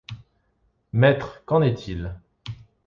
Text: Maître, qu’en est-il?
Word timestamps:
Maître, 0.93 1.43
qu’en 1.45 1.61
est-il? 1.61 2.15